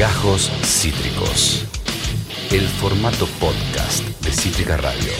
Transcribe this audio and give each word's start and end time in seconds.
Gajos 0.00 0.50
Cítricos. 0.64 1.66
El 2.50 2.62
formato 2.62 3.26
podcast 3.38 4.02
de 4.24 4.30
Cítrica 4.32 4.78
Radio. 4.78 5.12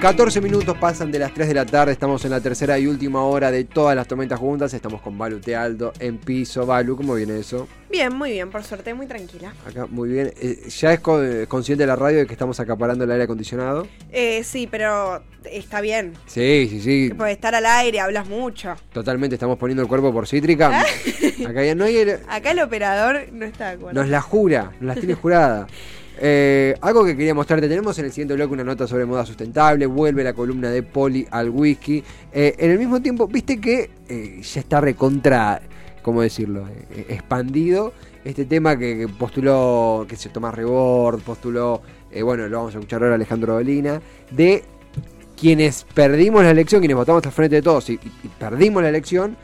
14 0.00 0.40
minutos 0.40 0.74
pasan 0.78 1.10
de 1.12 1.18
las 1.18 1.34
3 1.34 1.48
de 1.48 1.54
la 1.54 1.66
tarde, 1.66 1.92
estamos 1.92 2.24
en 2.24 2.30
la 2.30 2.40
tercera 2.40 2.78
y 2.78 2.86
última 2.86 3.22
hora 3.24 3.50
de 3.50 3.64
todas 3.64 3.94
las 3.96 4.06
tormentas 4.06 4.38
juntas, 4.38 4.72
estamos 4.72 5.02
con 5.02 5.18
Balu 5.18 5.40
Tealdo 5.40 5.92
en 5.98 6.16
piso. 6.18 6.64
Balu, 6.64 6.96
¿cómo 6.96 7.14
viene 7.14 7.38
eso? 7.38 7.68
Bien, 7.90 8.14
muy 8.14 8.30
bien, 8.32 8.50
por 8.50 8.62
suerte, 8.62 8.94
muy 8.94 9.06
tranquila. 9.06 9.52
Acá, 9.66 9.86
muy 9.86 10.08
bien. 10.08 10.32
Eh, 10.40 10.68
¿Ya 10.80 10.92
es 10.92 11.00
co- 11.00 11.22
eh, 11.22 11.46
consciente 11.46 11.82
de 11.82 11.86
la 11.88 11.96
radio 11.96 12.18
de 12.18 12.26
que 12.26 12.32
estamos 12.32 12.58
acaparando 12.60 13.04
el 13.04 13.10
aire 13.10 13.24
acondicionado? 13.24 13.86
Eh, 14.12 14.42
sí, 14.44 14.66
pero 14.70 15.22
está 15.44 15.80
bien. 15.80 16.12
Sí, 16.26 16.68
sí, 16.70 16.80
sí. 16.80 17.10
Puedes 17.16 17.34
estar 17.34 17.54
al 17.54 17.66
aire, 17.66 17.98
hablas 18.00 18.28
mucho. 18.28 18.74
Totalmente, 18.92 19.34
estamos 19.36 19.58
poniendo 19.58 19.82
el 19.82 19.88
cuerpo 19.88 20.12
por 20.12 20.26
cítrica. 20.28 20.84
Acá 21.46 21.64
ya 21.64 21.74
no 21.74 21.84
hay 21.84 21.96
aire- 21.96 22.20
Acá 22.28 22.50
el 22.52 22.60
operador 22.60 23.20
no 23.32 23.44
está 23.44 23.68
de 23.68 23.74
acuerdo. 23.76 24.00
Nos 24.00 24.08
la 24.10 24.20
jura, 24.20 24.72
nos 24.80 24.88
las 24.88 24.98
tiene 24.98 25.14
jurada. 25.14 25.66
Eh, 26.18 26.74
algo 26.80 27.04
que 27.04 27.14
quería 27.14 27.34
mostrarte, 27.34 27.68
tenemos 27.68 27.98
en 27.98 28.06
el 28.06 28.10
siguiente 28.10 28.32
bloque 28.32 28.54
una 28.54 28.64
nota 28.64 28.86
sobre 28.86 29.04
moda 29.04 29.26
sustentable, 29.26 29.84
vuelve 29.84 30.24
la 30.24 30.32
columna 30.32 30.70
de 30.70 30.82
Poli 30.82 31.28
al 31.30 31.50
whisky. 31.50 32.02
Eh, 32.32 32.54
en 32.58 32.70
el 32.70 32.78
mismo 32.78 33.02
tiempo, 33.02 33.28
viste 33.28 33.60
que 33.60 33.90
eh, 34.08 34.40
ya 34.40 34.60
está 34.60 34.80
recontra, 34.80 35.60
¿cómo 36.00 36.22
decirlo? 36.22 36.66
Expandido 37.10 37.92
este 38.24 38.46
tema 38.46 38.78
que, 38.78 38.96
que 38.96 39.08
postuló, 39.08 40.06
que 40.08 40.16
se 40.16 40.30
Tomás 40.30 40.54
Rebord, 40.54 41.20
postuló, 41.20 41.82
bueno, 42.22 42.48
lo 42.48 42.56
vamos 42.60 42.74
a 42.74 42.78
escuchar 42.78 43.02
ahora 43.02 43.16
Alejandro 43.16 43.52
Dolina, 43.52 44.00
de 44.30 44.64
quienes 45.38 45.84
perdimos 45.92 46.42
la 46.44 46.50
elección, 46.50 46.80
quienes 46.80 46.96
votamos 46.96 47.26
al 47.26 47.32
frente 47.32 47.56
de 47.56 47.62
todos 47.62 47.90
y 47.90 48.00
perdimos 48.38 48.82
la 48.82 48.88
elección, 48.88 49.36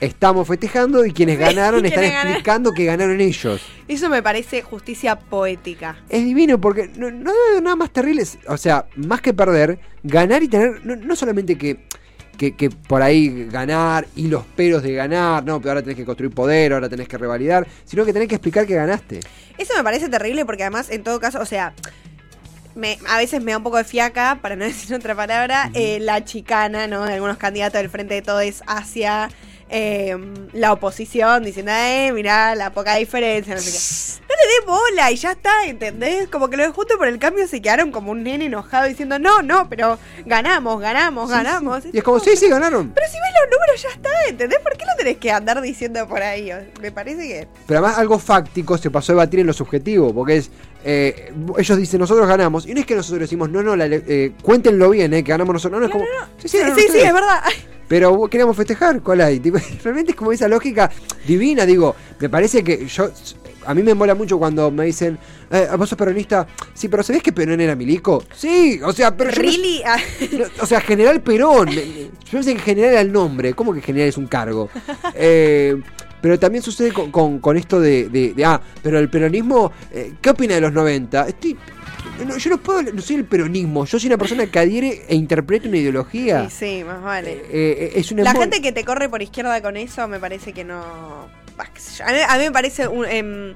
estamos 0.00 0.46
festejando 0.46 1.04
y 1.04 1.12
quienes 1.12 1.38
ganaron 1.38 1.84
están 1.86 2.04
explicando 2.04 2.72
que 2.72 2.84
ganaron 2.84 3.20
ellos. 3.20 3.62
Eso 3.86 4.08
me 4.08 4.22
parece 4.22 4.62
justicia 4.62 5.18
poética. 5.18 5.96
Es 6.08 6.24
divino 6.24 6.60
porque 6.60 6.90
no, 6.96 7.10
no 7.10 7.30
hay 7.30 7.60
nada 7.62 7.76
más 7.76 7.90
terrible. 7.90 8.24
O 8.48 8.56
sea, 8.56 8.86
más 8.96 9.20
que 9.20 9.34
perder, 9.34 9.78
ganar 10.02 10.42
y 10.42 10.48
tener. 10.48 10.84
No, 10.84 10.96
no 10.96 11.16
solamente 11.16 11.56
que, 11.56 11.80
que, 12.36 12.54
que 12.54 12.70
por 12.70 13.02
ahí 13.02 13.46
ganar 13.50 14.06
y 14.16 14.28
los 14.28 14.44
peros 14.44 14.82
de 14.82 14.92
ganar, 14.94 15.44
no, 15.44 15.60
pero 15.60 15.72
ahora 15.72 15.82
tenés 15.82 15.96
que 15.96 16.04
construir 16.04 16.32
poder, 16.32 16.72
ahora 16.72 16.88
tenés 16.88 17.08
que 17.08 17.18
revalidar, 17.18 17.66
sino 17.84 18.04
que 18.04 18.12
tenés 18.12 18.28
que 18.28 18.36
explicar 18.36 18.66
que 18.66 18.74
ganaste. 18.74 19.20
Eso 19.56 19.74
me 19.76 19.82
parece 19.82 20.08
terrible 20.08 20.44
porque 20.44 20.62
además, 20.62 20.90
en 20.90 21.02
todo 21.02 21.18
caso, 21.18 21.40
o 21.40 21.46
sea, 21.46 21.74
me, 22.74 22.98
a 23.08 23.18
veces 23.18 23.42
me 23.42 23.50
da 23.50 23.58
un 23.58 23.64
poco 23.64 23.76
de 23.76 23.84
fiaca, 23.84 24.38
para 24.40 24.56
no 24.56 24.64
decir 24.66 24.94
otra 24.94 25.14
palabra, 25.14 25.70
eh, 25.74 25.98
la 26.00 26.24
chicana, 26.24 26.86
¿no? 26.86 27.04
De 27.04 27.14
algunos 27.14 27.36
candidatos 27.36 27.80
del 27.80 27.90
Frente 27.90 28.14
de 28.14 28.22
Todo 28.22 28.40
es 28.40 28.62
hacia 28.66 29.30
eh, 29.70 30.16
la 30.52 30.72
oposición, 30.72 31.44
diciendo, 31.44 31.72
eh, 31.74 32.10
mirá 32.12 32.54
la 32.54 32.72
poca 32.72 32.96
diferencia, 32.96 33.54
no 33.54 33.60
sé 33.60 33.70
qué. 33.70 34.28
No 34.28 34.34
le 34.34 34.48
dé 34.48 34.66
bola 34.66 35.10
y 35.10 35.16
ya 35.16 35.32
está, 35.32 35.66
¿entendés? 35.66 36.28
Como 36.28 36.48
que 36.48 36.56
los 36.56 36.66
de 36.66 36.72
Juntos 36.72 36.96
por 36.96 37.06
el 37.06 37.18
Cambio 37.18 37.46
se 37.46 37.60
quedaron 37.60 37.92
como 37.92 38.12
un 38.12 38.22
nene 38.22 38.46
enojado 38.46 38.86
diciendo, 38.88 39.18
no, 39.18 39.42
no, 39.42 39.68
pero 39.68 39.98
ganamos, 40.24 40.80
ganamos, 40.80 41.30
ganamos. 41.30 41.84
Y 41.92 41.98
es 41.98 42.04
como, 42.04 42.18
sí, 42.20 42.36
sí, 42.36 42.48
ganaron. 42.48 42.92
Pero 42.94 43.06
si 43.08 43.14
ves 43.14 43.30
los 43.42 43.58
números 43.58 43.82
ya 43.82 43.88
está, 43.90 44.10
¿entendés? 44.28 44.58
¿Por 44.60 44.76
qué 44.76 44.84
lo 44.86 44.96
tenés 44.96 45.16
que 45.18 45.30
andar 45.30 45.60
diciendo 45.60 46.06
por 46.08 46.22
ahí? 46.22 46.50
Me 46.80 46.90
parece 46.90 47.28
que... 47.28 47.48
Pero 47.66 47.80
además 47.80 47.98
algo 47.98 48.18
fáctico 48.18 48.78
se 48.78 48.90
pasó 48.90 49.12
a 49.12 49.14
debatir 49.16 49.40
en 49.40 49.46
lo 49.46 49.52
subjetivo, 49.52 50.14
porque 50.14 50.36
es, 50.36 50.50
eh, 50.84 51.32
ellos 51.58 51.76
dicen, 51.76 52.00
nosotros 52.00 52.26
ganamos, 52.26 52.66
y 52.66 52.72
no 52.72 52.80
es 52.80 52.86
que 52.86 52.94
nosotros 52.94 53.20
decimos, 53.20 53.50
no, 53.50 53.62
no, 53.62 53.76
la 53.76 53.86
eh, 53.86 54.32
cuéntenlo 54.42 54.90
bien, 54.90 55.12
eh, 55.12 55.22
que 55.22 55.30
ganamos 55.30 55.52
nosotros, 55.52 55.80
no, 55.80 55.86
no, 55.86 55.86
es 55.86 55.92
como, 55.92 56.04
sí, 56.38 56.48
sí, 56.48 56.58
Sí, 56.90 56.98
es 57.00 57.12
verdad. 57.12 57.42
Pero 57.88 58.28
queríamos 58.28 58.56
festejar, 58.56 59.00
¿cuál 59.02 59.20
hay? 59.22 59.38
Realmente 59.82 60.12
es 60.12 60.16
como 60.16 60.30
esa 60.32 60.46
lógica 60.48 60.90
divina, 61.26 61.64
digo, 61.66 61.96
me 62.20 62.28
parece 62.28 62.62
que 62.62 62.86
yo, 62.86 63.10
a 63.66 63.74
mí 63.74 63.82
me 63.82 63.94
mola 63.94 64.14
mucho 64.14 64.38
cuando 64.38 64.70
me 64.70 64.84
dicen, 64.84 65.18
eh, 65.50 65.68
vos 65.76 65.88
sos 65.88 65.98
peronista, 65.98 66.46
sí, 66.74 66.88
pero 66.88 67.02
¿sabés 67.02 67.22
que 67.22 67.32
Perón 67.32 67.60
era 67.60 67.74
milico? 67.74 68.22
Sí, 68.34 68.80
o 68.84 68.92
sea, 68.92 69.16
pero 69.16 69.30
yo 69.30 69.36
no- 69.36 69.42
Really? 69.42 69.82
No, 70.38 70.44
o 70.62 70.66
sea, 70.66 70.80
General 70.80 71.20
Perón, 71.22 71.70
yo 71.70 71.80
pensé 72.30 72.54
que 72.54 72.60
General 72.60 72.92
era 72.92 73.00
el 73.00 73.12
nombre, 73.12 73.54
¿cómo 73.54 73.72
que 73.72 73.80
General 73.80 74.08
es 74.08 74.16
un 74.18 74.26
cargo? 74.26 74.68
Eh, 75.14 75.80
pero 76.20 76.38
también 76.38 76.62
sucede 76.62 76.92
con, 76.92 77.10
con- 77.10 77.38
con 77.38 77.56
esto 77.56 77.80
de, 77.80 78.08
de- 78.08 78.34
de, 78.34 78.44
ah, 78.44 78.60
pero 78.82 78.98
el 78.98 79.08
peronismo, 79.08 79.72
eh, 79.92 80.14
¿qué 80.20 80.30
opina 80.30 80.54
de 80.54 80.60
los 80.60 80.72
90? 80.72 81.28
Estoy, 81.28 81.56
no, 82.26 82.36
yo 82.36 82.50
no 82.50 82.58
puedo, 82.58 82.82
no 82.82 83.00
soy 83.00 83.16
el 83.16 83.24
peronismo, 83.24 83.84
yo 83.84 83.98
soy 83.98 84.08
una 84.08 84.18
persona 84.18 84.46
que 84.46 84.58
adhiere 84.58 85.02
e 85.08 85.14
interpreta 85.14 85.68
una 85.68 85.76
ideología. 85.78 86.48
Sí, 86.50 86.78
sí, 86.78 86.84
más 86.84 87.02
vale. 87.02 87.32
Eh, 87.32 87.42
eh, 87.52 87.92
es 87.96 88.10
una 88.12 88.24
La 88.24 88.32
gente 88.32 88.60
que 88.60 88.72
te 88.72 88.84
corre 88.84 89.08
por 89.08 89.22
izquierda 89.22 89.60
con 89.62 89.76
eso 89.76 90.06
me 90.08 90.18
parece 90.18 90.52
que 90.52 90.64
no... 90.64 91.28
A 91.58 92.12
mí, 92.12 92.18
a 92.28 92.38
mí 92.38 92.44
me 92.44 92.52
parece 92.52 92.86
un, 92.88 93.04
em, 93.06 93.54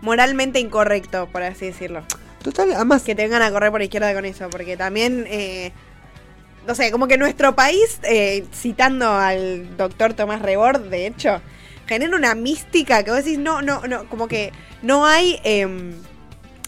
moralmente 0.00 0.58
incorrecto, 0.60 1.28
por 1.30 1.42
así 1.42 1.66
decirlo. 1.66 2.02
Total, 2.42 2.72
además, 2.72 3.02
Que 3.02 3.14
te 3.14 3.22
vengan 3.22 3.42
a 3.42 3.50
correr 3.52 3.70
por 3.70 3.82
izquierda 3.82 4.12
con 4.14 4.24
eso, 4.24 4.48
porque 4.50 4.76
también... 4.76 5.24
eh, 5.28 5.72
no 6.66 6.74
sé, 6.76 6.92
como 6.92 7.08
que 7.08 7.18
nuestro 7.18 7.56
país, 7.56 7.98
eh, 8.04 8.44
citando 8.54 9.10
al 9.10 9.76
doctor 9.76 10.14
Tomás 10.14 10.42
Rebord, 10.42 10.82
de 10.90 11.08
hecho, 11.08 11.40
genera 11.92 12.16
una 12.16 12.34
mística 12.34 13.02
que 13.02 13.10
vos 13.10 13.24
decís, 13.24 13.38
no, 13.38 13.62
no, 13.62 13.82
no, 13.86 14.08
como 14.08 14.28
que 14.28 14.52
no 14.82 15.06
hay 15.06 15.40
em, 15.44 15.92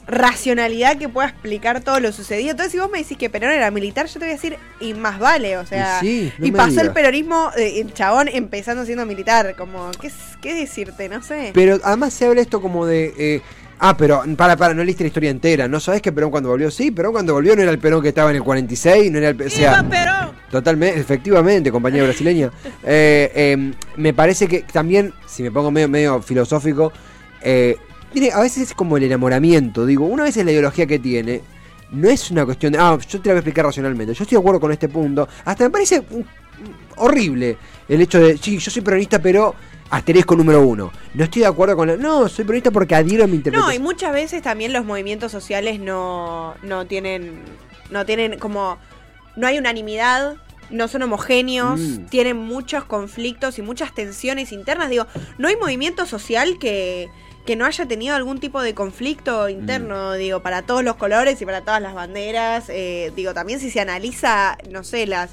racionalidad 0.06 0.98
que 0.98 1.08
pueda 1.08 1.28
explicar 1.28 1.80
todo 1.82 2.00
lo 2.00 2.12
sucedido. 2.12 2.50
Entonces, 2.50 2.72
si 2.72 2.78
vos 2.78 2.90
me 2.90 2.98
decís 2.98 3.16
que 3.16 3.30
Perón 3.30 3.52
era 3.52 3.70
militar, 3.70 4.06
yo 4.06 4.14
te 4.14 4.18
voy 4.20 4.30
a 4.30 4.32
decir, 4.32 4.56
y 4.80 4.94
más 4.94 5.18
vale, 5.18 5.56
o 5.56 5.66
sea, 5.66 6.00
Y 6.02 6.06
sí, 6.06 6.32
no 6.38 6.46
y 6.46 6.52
pasó 6.52 6.80
el 6.80 6.92
peronismo, 6.92 7.50
eh, 7.56 7.80
el 7.80 7.92
chabón 7.94 8.28
empezando 8.28 8.84
siendo 8.84 9.06
militar, 9.06 9.54
como, 9.56 9.90
¿qué, 10.00 10.10
qué 10.40 10.54
decirte? 10.54 11.08
No 11.08 11.22
sé. 11.22 11.50
pero 11.54 11.78
además 11.82 12.12
se 12.14 12.26
habla 12.26 12.40
esto 12.40 12.60
como 12.60 12.86
de... 12.86 13.14
eh, 13.16 13.42
Ah, 13.78 13.96
pero 13.96 14.22
para, 14.36 14.56
para, 14.56 14.74
no 14.74 14.84
leíste 14.84 15.04
la 15.04 15.08
historia 15.08 15.30
entera. 15.30 15.68
¿No 15.68 15.80
sabés 15.80 16.00
que 16.00 16.12
Perón 16.12 16.30
cuando 16.30 16.48
volvió? 16.48 16.70
Sí, 16.70 16.90
Perón 16.90 17.12
cuando 17.12 17.34
volvió 17.34 17.54
no 17.56 17.62
era 17.62 17.70
el 17.70 17.78
Perón 17.78 18.02
que 18.02 18.08
estaba 18.08 18.30
en 18.30 18.36
el 18.36 18.42
46, 18.42 19.10
no 19.10 19.18
era 19.18 19.30
el... 19.30 19.42
O 19.42 19.50
sea, 19.50 19.84
Totalmente, 20.50 21.00
efectivamente, 21.00 21.72
compañera 21.72 22.04
brasileña. 22.04 22.50
Eh, 22.86 23.32
eh, 23.34 23.72
me 23.96 24.12
parece 24.12 24.46
que 24.46 24.60
también, 24.60 25.12
si 25.26 25.42
me 25.42 25.50
pongo 25.50 25.70
medio, 25.70 25.88
medio 25.88 26.20
filosófico, 26.20 26.92
eh, 27.42 27.76
tiene, 28.12 28.30
a 28.30 28.40
veces 28.40 28.68
es 28.68 28.74
como 28.74 28.96
el 28.98 29.04
enamoramiento. 29.04 29.86
Digo, 29.86 30.04
una 30.04 30.24
vez 30.24 30.36
es 30.36 30.44
la 30.44 30.52
ideología 30.52 30.86
que 30.86 30.98
tiene, 30.98 31.40
no 31.90 32.08
es 32.08 32.30
una 32.30 32.44
cuestión 32.44 32.72
de, 32.72 32.78
ah, 32.78 32.98
yo 33.08 33.20
te 33.20 33.28
la 33.28 33.34
voy 33.34 33.38
a 33.38 33.40
explicar 33.40 33.64
racionalmente. 33.64 34.12
Yo 34.12 34.22
estoy 34.22 34.36
de 34.36 34.40
acuerdo 34.40 34.60
con 34.60 34.70
este 34.70 34.88
punto. 34.88 35.26
Hasta 35.44 35.64
me 35.64 35.70
parece 35.70 36.02
mm, 36.02 36.18
mm, 36.18 36.24
horrible 36.96 37.56
el 37.88 38.02
hecho 38.02 38.20
de, 38.20 38.36
sí, 38.36 38.58
yo 38.58 38.70
soy 38.70 38.82
peronista, 38.82 39.18
pero 39.18 39.54
asterisco 39.94 40.34
número 40.36 40.60
uno. 40.66 40.92
No 41.14 41.24
estoy 41.24 41.42
de 41.42 41.48
acuerdo 41.48 41.76
con 41.76 41.88
la... 41.88 41.96
No, 41.96 42.28
soy 42.28 42.44
peronista 42.44 42.70
porque 42.70 42.94
adhiero 42.94 43.24
a 43.24 43.26
mi 43.26 43.32
No, 43.32 43.36
interpretación. 43.38 43.74
y 43.74 43.78
muchas 43.78 44.12
veces 44.12 44.42
también 44.42 44.72
los 44.72 44.84
movimientos 44.84 45.30
sociales 45.32 45.80
no, 45.80 46.54
no 46.62 46.86
tienen, 46.86 47.42
no 47.90 48.04
tienen 48.06 48.38
como, 48.38 48.78
no 49.36 49.46
hay 49.46 49.58
unanimidad, 49.58 50.36
no 50.70 50.88
son 50.88 51.02
homogéneos, 51.02 51.78
Mm. 51.80 52.06
tienen 52.06 52.36
muchos 52.36 52.84
conflictos 52.84 53.58
y 53.58 53.62
muchas 53.62 53.94
tensiones 53.94 54.50
internas. 54.52 54.90
Digo, 54.90 55.06
no 55.38 55.48
hay 55.48 55.56
movimiento 55.56 56.06
social 56.06 56.58
que, 56.58 57.08
que 57.46 57.54
no 57.56 57.66
haya 57.66 57.86
tenido 57.86 58.16
algún 58.16 58.40
tipo 58.40 58.62
de 58.62 58.74
conflicto 58.74 59.48
interno, 59.48 60.12
Mm. 60.14 60.18
digo, 60.18 60.40
para 60.40 60.62
todos 60.62 60.82
los 60.82 60.96
colores 60.96 61.40
y 61.40 61.44
para 61.44 61.60
todas 61.60 61.82
las 61.82 61.94
banderas. 61.94 62.64
Eh, 62.68 63.12
digo, 63.14 63.34
también 63.34 63.60
si 63.60 63.70
se 63.70 63.80
analiza, 63.80 64.56
no 64.70 64.82
sé, 64.84 65.06
las, 65.06 65.30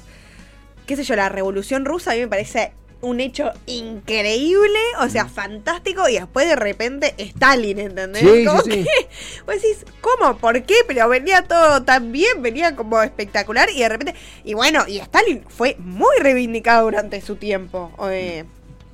qué 0.86 0.94
sé 0.96 1.04
yo, 1.04 1.16
la 1.16 1.28
revolución 1.30 1.84
rusa 1.86 2.10
a 2.12 2.14
mí 2.14 2.20
me 2.20 2.28
parece 2.28 2.72
un 3.02 3.20
hecho 3.20 3.52
increíble, 3.66 4.78
o 5.00 5.04
Mm. 5.06 5.10
sea, 5.10 5.26
fantástico, 5.26 6.08
y 6.08 6.14
después 6.14 6.48
de 6.48 6.56
repente 6.56 7.14
Stalin, 7.18 7.78
¿entendés? 7.78 8.22
Sí, 8.22 8.44
Como 8.44 8.62
sí, 8.62 8.70
sí. 8.72 8.84
que 8.84 9.08
vos 9.46 9.54
decís, 9.56 9.84
¿cómo? 10.00 10.38
¿Por 10.38 10.62
qué? 10.62 10.74
Pero 10.86 11.08
venía 11.08 11.42
todo 11.42 11.82
tan 11.82 12.12
bien, 12.12 12.42
venía 12.42 12.74
como 12.76 13.02
espectacular, 13.02 13.68
y 13.70 13.80
de 13.80 13.88
repente, 13.88 14.14
y 14.44 14.54
bueno, 14.54 14.84
y 14.88 14.98
Stalin 14.98 15.44
fue 15.48 15.76
muy 15.78 16.16
reivindicado 16.20 16.84
durante 16.84 17.20
su 17.20 17.36
tiempo. 17.36 17.92
eh, 18.10 18.44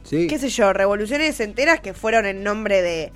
Sí. 0.05 0.27
qué 0.27 0.39
sé 0.39 0.49
yo, 0.49 0.73
revoluciones 0.73 1.39
enteras 1.41 1.81
que 1.81 1.93
fueron 1.93 2.25
en 2.25 2.43
nombre 2.43 2.81
de, 2.81 3.13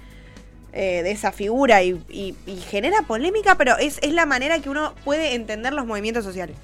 eh, 0.75 1.03
de 1.03 1.11
esa 1.11 1.33
figura 1.33 1.83
y, 1.83 1.93
y- 2.11 2.35
y 2.47 2.57
genera 2.57 3.01
polémica, 3.03 3.57
pero 3.57 3.79
es, 3.79 3.99
es 4.03 4.13
la 4.13 4.27
manera 4.27 4.59
que 4.59 4.69
uno 4.69 4.95
puede 5.05 5.35
entender 5.35 5.73
los 5.73 5.87
movimientos 5.87 6.23
sociales. 6.23 6.55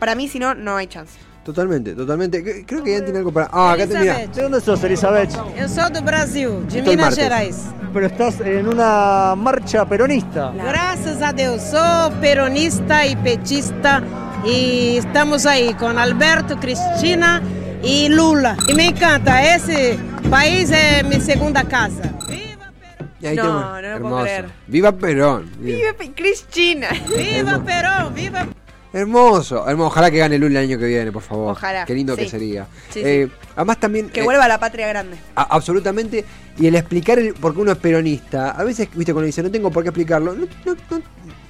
Para 0.00 0.16
mí, 0.16 0.26
si 0.28 0.40
no, 0.40 0.56
no 0.56 0.76
hay 0.76 0.88
chance. 0.88 1.18
Totalmente, 1.46 1.94
totalmente. 1.94 2.42
Cre- 2.42 2.64
Creo 2.66 2.82
que 2.82 2.90
ya 2.98 3.04
tiene 3.04 3.18
algo 3.20 3.30
para... 3.32 3.48
Ah, 3.52 3.72
acá 3.72 3.86
te 3.86 3.96
mira. 3.96 4.26
¿De 4.26 4.42
dónde 4.42 4.60
sos, 4.60 4.82
Elizabeth? 4.82 5.30
Eu 5.56 5.68
sou 5.68 5.88
do 5.88 6.02
Brasil, 6.02 6.66
de 6.66 6.78
Estoy 6.80 6.96
Minas. 6.96 7.14
Gerais. 7.14 7.56
Pero 7.94 8.06
estás 8.06 8.40
en 8.40 8.66
una 8.66 9.34
marcha 9.36 9.86
peronista. 9.86 10.52
Graças 10.56 11.22
a 11.22 11.30
Deus, 11.30 11.62
sou 11.62 12.10
peronista 12.20 13.06
e 13.06 13.14
petista 13.14 14.02
e 14.44 14.96
estamos 14.98 15.46
aí 15.46 15.72
com 15.74 15.86
Alberto, 15.96 16.56
Cristina 16.58 17.40
e 17.80 18.08
Lula. 18.08 18.56
E 18.68 18.74
me 18.74 18.86
encanta, 18.86 19.40
esse 19.40 19.96
país 20.28 20.72
é 20.72 21.04
minha 21.04 21.20
segunda 21.20 21.62
casa. 21.64 22.02
Viva 22.28 22.72
Perón! 22.80 23.08
Y 23.22 23.26
ahí 23.28 23.36
No, 23.36 23.42
tenemos- 23.42 23.62
no 23.62 23.70
lo 23.70 23.80
puedo 23.80 23.94
hermoso. 23.94 24.22
creer. 24.24 24.44
Viva 24.66 24.92
Perón. 24.92 25.50
Vive 25.60 25.94
Cristina. 26.12 26.88
Viva 27.08 27.60
Perón! 27.64 28.12
Viva 28.14 28.46
Hermoso, 28.92 29.68
hermoso. 29.68 29.88
Ojalá 29.88 30.10
que 30.10 30.18
gane 30.18 30.38
Lula 30.38 30.60
el 30.60 30.68
año 30.70 30.78
que 30.78 30.86
viene, 30.86 31.12
por 31.12 31.22
favor. 31.22 31.52
Ojalá, 31.52 31.84
Qué 31.84 31.94
lindo 31.94 32.16
que 32.16 32.24
sí. 32.24 32.30
sería. 32.30 32.66
Sí, 32.90 33.00
Eh, 33.04 33.28
Además 33.54 33.78
también... 33.80 34.08
Que 34.10 34.20
eh, 34.20 34.24
vuelva 34.24 34.44
a 34.44 34.48
la 34.48 34.58
patria 34.58 34.86
grande. 34.88 35.16
a- 35.34 35.42
absolutamente. 35.54 36.24
Y 36.58 36.66
el 36.66 36.74
explicar 36.76 37.18
el, 37.18 37.34
por 37.34 37.54
qué 37.54 37.60
uno 37.60 37.72
es 37.72 37.78
peronista, 37.78 38.52
a 38.52 38.64
veces, 38.64 38.88
viste, 38.94 39.12
cuando 39.12 39.26
dice, 39.26 39.42
no 39.42 39.50
tengo 39.50 39.70
por 39.70 39.82
qué 39.82 39.90
explicarlo, 39.90 40.32
no, 40.34 40.46
no- 40.64 40.76
no- 40.90 41.02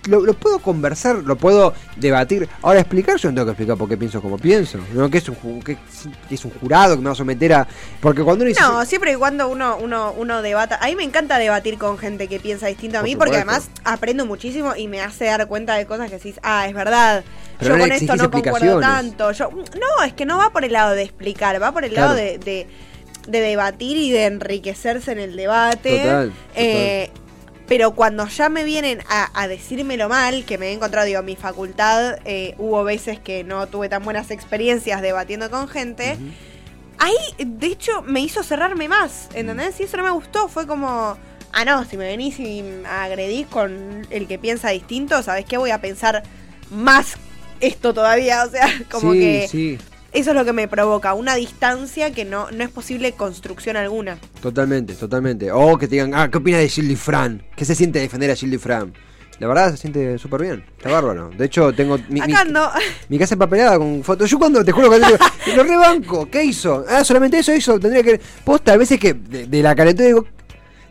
lo, 0.07 0.21
lo 0.21 0.35
puedo 0.35 0.59
conversar, 0.59 1.17
lo 1.17 1.37
puedo 1.37 1.75
debatir. 1.97 2.49
Ahora, 2.63 2.81
explicar, 2.81 3.17
yo 3.17 3.29
no 3.31 3.35
tengo 3.35 3.47
que 3.47 3.51
explicar 3.53 3.77
por 3.77 3.89
qué 3.89 3.97
pienso 3.97 4.21
como 4.23 4.39
pienso. 4.39 4.79
¿no? 4.93 5.11
Que, 5.11 5.19
es 5.19 5.29
un, 5.29 5.63
que, 5.63 5.77
que 6.29 6.35
es 6.35 6.45
un 6.45 6.51
jurado 6.53 6.95
que 6.97 7.01
me 7.03 7.07
va 7.07 7.13
a 7.13 7.17
someter 7.17 7.53
a... 7.53 7.67
Porque 8.01 8.23
cuando 8.23 8.43
uno 8.45 8.49
dice... 8.49 8.61
No, 8.61 8.85
siempre 8.85 9.13
y 9.13 9.17
cuando 9.17 9.49
uno, 9.49 9.77
uno, 9.81 10.15
uno 10.17 10.43
debata. 10.43 10.79
A 10.81 10.87
mí 10.87 10.97
me 10.97 11.05
encanta 11.05 11.39
debatir 11.39 11.79
con 11.79 11.99
gente 11.99 12.29
que 12.29 12.41
piensa 12.41 12.67
distinto 12.67 12.99
a 12.99 13.01
Por 13.01 13.09
mí, 13.09 13.17
porque 13.17 13.37
además 13.37 13.71
aprendo 13.85 14.27
muchísimo 14.27 14.75
y 14.77 14.89
me 14.89 15.01
hace 15.01 15.27
dar 15.27 15.47
cuenta 15.49 15.75
de 15.75 15.87
cosas 15.87 16.09
que 16.11 16.17
decís, 16.17 16.39
ah, 16.43 16.67
es 16.69 16.75
verdad. 16.75 17.25
Pero 17.59 17.71
yo 17.71 17.77
no 17.79 17.85
con 17.85 17.93
esto 17.93 18.17
no 18.17 18.31
concuerdo 18.31 18.81
tanto. 18.81 19.33
Yo, 19.33 19.51
no, 19.51 20.05
es 20.05 20.13
que 20.13 20.27
no 20.27 20.39
va 20.39 20.51
por 20.51 20.65
el 20.65 20.73
lado 20.73 20.93
de 20.95 21.03
explicar, 21.03 21.61
va 21.63 21.73
por 21.73 21.85
el 21.85 21.91
Claro. 21.93 22.09
lado 22.09 22.17
de, 22.17 22.39
de, 22.39 22.67
de 23.29 23.41
debatir 23.41 23.97
y 23.97 24.11
de 24.11 24.27
enriquecerse 24.27 25.13
en 25.13 25.19
el 25.21 25.37
debate. 25.37 25.99
Total, 26.01 26.33
Eh, 26.55 27.11
pero 27.69 27.93
cuando 27.93 28.27
ya 28.29 28.49
me 28.49 28.65
vienen 28.65 29.01
a, 29.09 29.31
a 29.41 29.49
decírmelo 29.49 30.09
mal, 30.09 30.45
que 30.45 30.57
me 30.57 30.69
he 30.69 30.73
encontrado, 30.73 31.07
digo, 31.07 31.21
en 31.21 31.27
mi 31.27 31.37
facultad, 31.37 32.19
eh, 32.25 32.55
hubo 32.59 32.85
veces 32.85 33.19
que 33.19 33.43
no 33.43 33.67
tuve 33.67 33.89
tan 33.89 34.05
buenas 34.05 34.31
experiencias 34.31 35.03
debatiendo 35.03 35.51
con 35.51 35.67
gente. 35.69 36.17
Ahí, 36.99 37.17
de 37.39 37.67
hecho, 37.67 38.03
me 38.03 38.21
hizo 38.21 38.43
cerrarme 38.43 38.89
más, 38.89 39.29
¿entendés? 39.35 39.81
Y 39.81 39.83
eso 39.83 39.97
no 39.97 40.05
me 40.05 40.11
gustó. 40.11 40.49
Fue 40.49 40.67
como, 40.67 41.17
ah, 41.53 41.65
no, 41.65 41.85
si 41.85 41.97
me 41.97 42.07
venís 42.07 42.39
y 42.39 42.65
agredís 42.89 43.49
con 43.49 44.07
el 44.11 44.29
que 44.29 44.39
piensa 44.39 44.71
distinto, 44.71 45.21
¿sabes 45.23 45.45
qué? 45.45 45.59
Voy 45.59 45.71
a 45.71 45.81
pensar 45.81 46.23
más 46.71 47.17
esto 47.61 47.93
todavía. 47.93 48.45
O 48.45 48.51
sea, 48.51 48.69
como 48.91 49.13
sí, 49.13 49.19
que 49.19 49.49
sí, 49.49 49.79
eso 50.19 50.31
es 50.31 50.37
lo 50.37 50.45
que 50.45 50.53
me 50.53 50.67
provoca, 50.69 51.15
una 51.15 51.35
distancia 51.35 52.13
que 52.13 52.25
no, 52.25 52.51
no 52.51 52.65
es 52.65 52.71
posible 52.71 53.13
construcción 53.13 53.77
alguna. 53.77 54.19
totalmente, 54.41 54.95
totalmente. 54.95 55.51
O 55.53 55.77
que 55.79 55.87
te 55.89 55.97
digan, 55.97 56.13
ah, 56.15 56.29
¿qué 56.31 56.39
opinas 56.39 56.61
de 56.61 56.69
Gildy 56.69 56.97
Fran? 56.97 57.43
¿Qué 57.57 57.65
se 57.65 57.75
siente 57.75 57.99
defender 58.01 58.31
a 58.31 58.35
Gildy 58.37 58.59
Fran? 58.59 58.93
La 59.39 59.47
verdad 59.49 59.71
se 59.73 59.77
siente 59.77 60.17
súper 60.19 60.41
bien, 60.43 60.65
está 60.79 60.91
bárbaro. 60.91 61.29
De 61.37 61.45
hecho, 61.45 61.71
tengo 61.75 61.99
mi, 62.09 62.21
mi- 62.23 62.33
Acá 62.33 62.45
no. 62.45 62.71
mi 63.11 63.19
casa 63.19 63.35
empapelada 63.35 63.77
con 63.79 64.03
fotos. 64.03 64.31
Yo 64.31 64.39
cuando, 64.39 64.65
te 64.65 64.73
juro, 64.73 64.89
cuando 64.89 65.07
digo, 65.07 65.19
lo 65.57 65.63
rebanco, 65.63 66.31
¿qué 66.31 66.43
hizo? 66.45 66.85
Ah, 66.89 67.05
solamente 67.05 67.39
eso 67.39 67.53
hizo, 67.55 67.79
tendría 67.79 68.03
que... 68.03 68.19
Posta, 68.45 68.73
a 68.73 68.77
veces 68.79 68.99
que 68.99 69.13
de, 69.13 69.47
de 69.47 69.63
la 69.63 69.75
calentura 69.75 70.07
digo, 70.07 70.27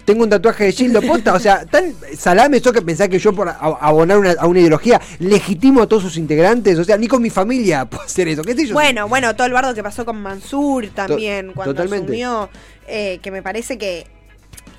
tengo 0.05 0.23
un 0.23 0.29
tatuaje 0.29 0.65
de 0.65 0.71
Gildo, 0.71 1.01
posta, 1.01 1.33
o 1.33 1.39
sea, 1.39 1.65
tan 1.65 1.93
salame 2.17 2.57
eso 2.57 2.71
que 2.71 2.81
pensar 2.81 3.09
que 3.09 3.17
yo 3.19 3.33
por 3.33 3.49
abonar 3.49 4.17
una- 4.19 4.33
a 4.33 4.45
una 4.47 4.59
ideología 4.59 5.01
legitimo 5.19 5.81
a 5.81 5.87
todos 5.87 6.03
sus 6.03 6.17
integrantes, 6.17 6.77
o 6.79 6.83
sea, 6.83 6.97
ni 6.97 7.07
con 7.07 7.21
mi 7.21 7.29
familia 7.31 7.85
puedo 7.85 8.03
hacer 8.03 8.27
eso, 8.27 8.43
¿qué 8.43 8.53
sé 8.55 8.67
yo? 8.67 8.73
Bueno, 8.75 9.07
bueno, 9.07 9.35
todo 9.35 9.47
el 9.47 9.53
bardo 9.53 9.73
que 9.73 9.81
pasó 9.83 10.05
con 10.05 10.21
Mansur 10.21 10.87
también, 10.89 11.47
To- 11.47 11.53
cuando 11.55 11.73
totalmente. 11.73 12.05
asumió, 12.05 12.49
eh, 12.87 13.19
que 13.23 13.31
me 13.31 13.41
parece 13.41 13.77
que, 13.77 14.05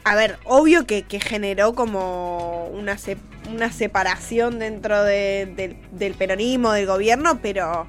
a 0.05 0.14
ver, 0.14 0.38
obvio 0.44 0.87
que, 0.87 1.02
que 1.02 1.19
generó 1.19 1.75
como 1.75 2.69
una, 2.69 2.96
se- 2.96 3.17
una 3.52 3.73
separación 3.73 4.58
dentro 4.61 5.02
de- 5.02 5.76
del 5.93 6.14
peronismo, 6.14 6.73
del 6.73 6.87
gobierno, 6.87 7.40
pero... 7.43 7.87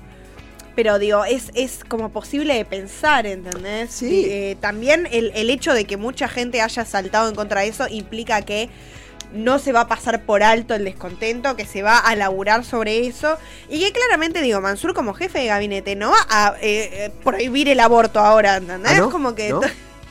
Pero 0.77 1.00
digo, 1.00 1.25
es, 1.25 1.50
es 1.56 1.79
como 1.88 2.09
posible 2.09 2.53
de 2.53 2.63
pensar, 2.63 3.25
¿entendés? 3.25 3.89
Sí. 3.89 4.27
Eh, 4.29 4.57
también 4.62 5.07
el, 5.12 5.31
el 5.33 5.50
hecho 5.50 5.74
de 5.74 5.85
que 5.85 5.97
mucha 5.97 6.27
gente 6.27 6.62
haya 6.62 6.85
saltado 6.85 7.27
en 7.27 7.33
contra 7.33 7.62
de 7.62 7.69
eso 7.69 7.88
implica 7.89 8.44
que 8.44 8.69
no 9.33 9.57
se 9.57 9.71
va 9.71 9.81
a 9.81 9.88
pasar 9.88 10.21
por 10.21 10.44
alto 10.44 10.75
el 10.75 10.85
descontento, 10.85 11.56
que 11.56 11.65
se 11.65 11.81
va 11.81 11.97
a 11.97 12.15
laburar 12.15 12.63
sobre 12.63 13.07
eso. 13.07 13.39
Y 13.71 13.79
que 13.79 13.91
claramente, 13.91 14.39
digo, 14.44 14.62
Mansur 14.62 14.94
como 14.94 15.15
jefe 15.15 15.39
de 15.39 15.45
gabinete 15.47 15.95
no 15.95 16.12
va 16.12 16.27
a 16.29 16.56
eh, 16.62 17.06
eh, 17.06 17.12
prohibir 17.23 17.69
el 17.69 17.80
aborto 17.80 18.19
ahora, 18.19 18.57
¿entendés? 18.57 18.91
¿Ah, 18.91 19.00
no? 19.00 19.09
Como 19.09 19.33
que... 19.33 19.50
¿No? 19.50 19.62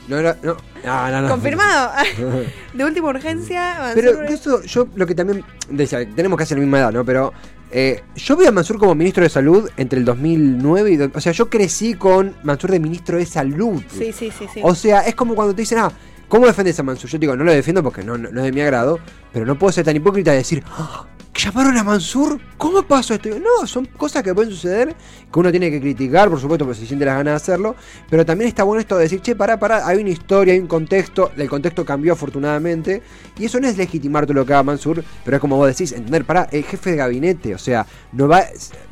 No, 0.09 0.21
no, 0.21 0.35
no. 0.43 0.57
No, 0.83 1.11
no, 1.11 1.21
no. 1.21 1.29
Confirmado. 1.29 1.91
de 2.73 2.83
última 2.83 3.07
urgencia, 3.07 3.77
Mansur... 3.79 4.03
Pero 4.03 4.23
eso 4.23 4.61
yo 4.63 4.89
lo 4.95 5.07
que 5.07 5.15
también 5.15 5.45
decía, 5.69 5.99
tenemos 6.13 6.37
casi 6.37 6.55
la 6.55 6.59
misma 6.59 6.79
edad, 6.79 6.91
¿no? 6.91 7.05
Pero 7.05 7.31
eh, 7.71 8.03
yo 8.15 8.35
vi 8.37 8.45
a 8.45 8.51
Mansur 8.51 8.77
como 8.79 8.95
ministro 8.95 9.23
de 9.23 9.29
salud 9.29 9.69
entre 9.77 9.99
el 9.99 10.05
2009 10.05 10.91
y... 10.91 11.01
O 11.17 11.21
sea, 11.21 11.31
yo 11.31 11.49
crecí 11.49 11.95
con 11.95 12.35
Mansur 12.43 12.71
de 12.71 12.79
ministro 12.79 13.17
de 13.17 13.25
salud. 13.25 13.81
Sí, 13.91 14.11
sí, 14.11 14.31
sí, 14.37 14.45
sí. 14.53 14.59
O 14.63 14.73
sea, 14.75 15.01
es 15.01 15.15
como 15.15 15.35
cuando 15.35 15.53
te 15.53 15.61
dicen, 15.61 15.79
ah, 15.79 15.91
¿cómo 16.27 16.45
defendes 16.47 16.79
a 16.79 16.83
Mansur? 16.83 17.09
Yo 17.09 17.17
digo, 17.19 17.35
no 17.35 17.43
lo 17.43 17.51
defiendo 17.51 17.83
porque 17.83 18.03
no, 18.03 18.17
no, 18.17 18.29
no 18.31 18.39
es 18.39 18.45
de 18.45 18.51
mi 18.51 18.61
agrado, 18.61 18.99
pero 19.33 19.45
no 19.45 19.57
puedo 19.57 19.71
ser 19.71 19.85
tan 19.85 19.95
hipócrita 19.95 20.31
de 20.31 20.37
decir, 20.37 20.63
"Ah, 20.69 21.05
¿llamaron 21.37 21.77
a 21.77 21.83
Mansur? 21.83 22.39
¿Cómo 22.57 22.81
pasó 22.83 23.13
esto? 23.13 23.29
No, 23.29 23.67
son 23.67 23.85
cosas 23.85 24.23
que 24.23 24.33
pueden 24.33 24.51
suceder, 24.51 24.95
que 25.31 25.39
uno 25.39 25.51
tiene 25.51 25.69
que 25.69 25.79
criticar, 25.79 26.29
por 26.29 26.39
supuesto, 26.39 26.65
porque 26.65 26.79
se 26.79 26.87
siente 26.87 27.05
las 27.05 27.15
ganas 27.15 27.33
de 27.33 27.35
hacerlo, 27.35 27.75
pero 28.09 28.25
también 28.25 28.47
está 28.47 28.63
bueno 28.63 28.79
esto 28.81 28.97
de 28.97 29.03
decir, 29.03 29.21
che, 29.21 29.35
pará, 29.35 29.59
pará, 29.59 29.87
hay 29.87 29.99
una 29.99 30.09
historia, 30.09 30.53
hay 30.55 30.59
un 30.59 30.67
contexto, 30.67 31.31
el 31.37 31.47
contexto 31.47 31.85
cambió 31.85 32.13
afortunadamente, 32.13 33.03
y 33.37 33.45
eso 33.45 33.59
no 33.59 33.67
es 33.67 33.77
legitimar 33.77 34.25
todo 34.25 34.33
lo 34.33 34.45
que 34.45 34.53
haga 34.53 34.63
Mansur, 34.63 35.03
pero 35.23 35.37
es 35.37 35.41
como 35.41 35.57
vos 35.57 35.67
decís, 35.67 35.91
entender, 35.91 36.25
pará, 36.25 36.47
el 36.51 36.63
jefe 36.63 36.91
de 36.91 36.95
gabinete, 36.97 37.53
o 37.53 37.59
sea, 37.59 37.85
no 38.13 38.27
va... 38.27 38.41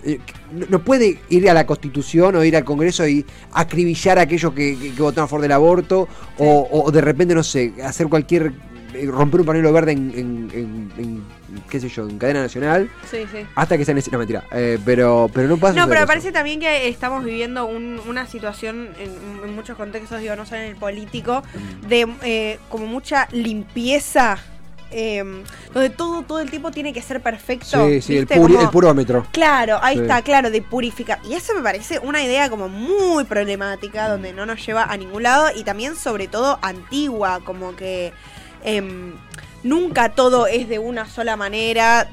eh, 0.03 0.19
no 0.69 0.79
puede 0.79 1.19
ir 1.29 1.49
a 1.49 1.53
la 1.53 1.65
constitución 1.65 2.35
o 2.35 2.43
ir 2.43 2.55
al 2.55 2.63
congreso 2.63 3.05
y 3.07 3.25
acribillar 3.51 4.19
a 4.19 4.21
aquellos 4.21 4.53
que, 4.53 4.77
que- 4.77 4.93
que 4.93 5.01
votaron 5.01 5.25
a 5.25 5.27
favor 5.27 5.41
del 5.41 5.51
aborto 5.51 6.07
o, 6.37 6.67
o 6.71 6.91
de 6.91 7.01
repente 7.01 7.33
no 7.35 7.43
sé 7.43 7.73
hacer 7.83 8.07
cualquier 8.07 8.53
romper 9.07 9.41
un 9.41 9.45
panelo 9.45 9.71
verde 9.73 9.91
en, 9.93 10.11
en- 10.15 10.51
en- 10.53 10.91
en, 10.97 11.23
qué 11.69 11.79
sé 11.79 11.89
yo 11.89 12.07
en 12.07 12.17
cadena 12.17 12.41
nacional 12.41 12.89
Sí, 13.09 13.19
sí. 13.31 13.45
hasta 13.55 13.77
que 13.77 13.85
sea 13.85 13.93
necesario 13.93 14.17
no 14.17 14.19
mentira 14.19 14.43
eh, 14.51 14.79
pero 14.85 15.29
pero 15.33 15.47
no 15.47 15.57
pasa 15.57 15.79
No, 15.79 15.87
pero 15.87 16.01
me 16.01 16.07
parece 16.07 16.31
también 16.31 16.59
que 16.59 16.87
estamos 16.87 17.23
viviendo 17.23 17.65
un- 17.65 17.99
una 18.07 18.25
situación 18.27 18.89
en, 18.99 19.11
en 19.47 19.55
muchos 19.55 19.77
contextos, 19.77 20.21
digo, 20.21 20.35
no 20.35 20.45
solo 20.45 20.61
en 20.61 20.69
el 20.69 20.75
político, 20.75 21.43
Mm. 21.83 21.87
de 21.87 22.07
eh, 22.23 22.59
como 22.69 22.85
mucha 22.87 23.27
limpieza, 23.31 24.37
eh, 24.91 25.23
donde 25.73 25.89
todo, 25.89 26.21
todo 26.21 26.39
el 26.39 26.49
tiempo 26.49 26.71
tiene 26.71 26.93
que 26.93 27.01
ser 27.01 27.21
perfecto. 27.21 27.65
sí 27.87 28.01
sí 28.01 28.17
el, 28.17 28.25
¿viste? 28.25 28.35
puri- 28.39 28.53
Como- 28.53 28.61
el 28.61 28.69
purómetro 28.69 29.25
Claro, 29.31 29.79
ahí 29.81 29.95
Sí. 29.95 30.01
está, 30.03 30.21
claro, 30.21 30.49
de 30.51 30.61
purificar. 30.61 31.19
Y 31.27 31.33
eso 31.33 31.53
me 31.55 31.61
parece 31.61 31.99
una 31.99 32.23
idea 32.23 32.49
como 32.49 32.69
muy 32.69 33.23
problemática, 33.25 34.07
donde 34.07 34.31
no 34.33 34.45
nos 34.45 34.63
lleva 34.65 34.83
a 34.83 34.95
ningún 34.97 35.23
lado 35.23 35.47
y 35.55 35.63
también 35.63 35.95
sobre 35.95 36.27
todo 36.27 36.59
antigua, 36.61 37.41
como 37.43 37.75
que 37.75 38.13
em, 38.65 39.13
nunca 39.63 40.09
todo 40.09 40.47
es 40.47 40.67
de 40.67 40.79
una 40.79 41.07
sola 41.07 41.35
manera. 41.37 42.09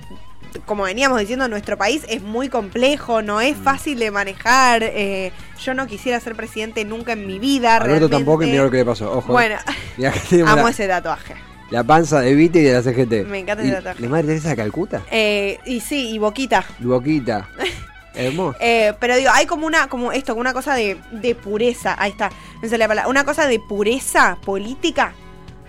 Como 0.66 0.82
veníamos 0.84 1.18
diciendo, 1.18 1.48
nuestro 1.48 1.78
país 1.78 2.02
es 2.08 2.20
muy 2.22 2.48
complejo, 2.50 3.22
no 3.22 3.38
Mm. 3.38 3.42
es 3.42 3.56
fácil 3.56 3.98
de 3.98 4.10
manejar. 4.10 4.82
eh, 4.82 5.32
yo 5.64 5.74
no 5.74 5.86
quisiera 5.86 6.18
ser 6.20 6.34
presidente 6.36 6.84
nunca 6.84 7.12
en 7.12 7.26
mi 7.26 7.38
vida. 7.38 7.76
Alberto 7.76 7.86
realmente. 7.88 8.16
tampoco 8.16 8.42
y 8.42 8.46
mira 8.50 8.64
lo 8.64 8.70
que 8.70 8.76
le 8.78 8.84
pasó 8.84 9.10
ojo 9.18 9.32
Bueno, 9.32 9.56
amo 10.46 10.64
la, 10.64 10.70
ese 10.70 10.86
tatuaje. 10.88 11.34
la 11.70 11.84
panza 11.84 12.20
de 12.20 12.34
Vite 12.34 12.58
y 12.58 12.62
de 12.64 12.72
la 12.74 12.82
CGT 12.82 13.26
Me 13.28 13.38
encanta 13.38 13.62
ese 13.62 13.72
tatuaje. 13.72 14.02
de 14.02 14.08
Madre 14.08 14.26
Teresa 14.26 14.50
de 14.50 14.56
Calcuta 14.56 15.02
Eh, 15.10 15.58
y 15.64 15.80
sí, 15.80 16.10
y 16.10 16.18
boquita. 16.18 16.64
y 16.80 16.84
Boquita 16.84 17.48
hermoso 18.14 18.58
Eh, 18.60 18.92
pero 19.00 19.16
digo, 19.16 19.30
hay 19.32 19.46
como 19.46 19.66
una, 19.66 19.88
como 19.88 20.12
esto, 20.12 20.32
como 20.32 20.40
una 20.42 20.52
cosa 20.52 20.74
de, 20.74 20.98
de 21.12 21.34
pureza. 21.34 21.94
Ahí 21.98 22.10
está, 22.10 22.28
me 22.60 22.68
sale 22.68 22.78
la 22.78 22.88
palabra. 22.88 23.08
Una 23.08 23.24
cosa 23.24 23.46
de 23.46 23.58
pureza 23.58 24.36
política. 24.44 25.14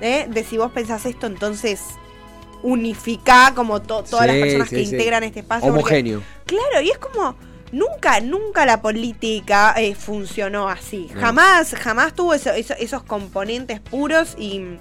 ¿Eh? 0.03 0.27
De 0.29 0.43
si 0.43 0.57
vos 0.57 0.72
pensás 0.72 1.05
esto, 1.07 1.25
entonces 1.27 1.79
unificá 2.62 3.53
como 3.55 3.81
to- 3.81 4.03
todas 4.03 4.27
las 4.27 4.36
personas 4.38 4.69
sí, 4.69 4.75
que 4.75 4.86
sí. 4.86 4.91
integran 4.95 5.24
este 5.24 5.39
espacio. 5.41 5.67
porque- 5.67 5.79
homogéneo 5.79 6.22
claro, 6.45 6.81
y 6.81 6.89
es 6.91 6.98
como. 6.98 7.36
Nunca, 7.72 8.19
nunca 8.19 8.67
la 8.67 8.83
política 8.83 9.74
eh, 9.77 9.95
funcionó 9.95 10.69
así. 10.69 11.10
No. 11.15 11.22
Jamás, 11.22 11.74
jamás 11.74 12.13
tuvo 12.13 12.36
eso- 12.36 12.51
eso- 12.51 12.75
esos 12.77 13.01
componentes 13.01 13.79
puros 13.79 14.36
y, 14.38 14.77